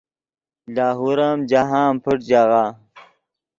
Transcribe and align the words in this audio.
لاہور 0.75 1.19
ام 1.27 1.37
جاہند 1.49 1.97
پݯ 2.03 2.17
ژاغہ 2.29 2.65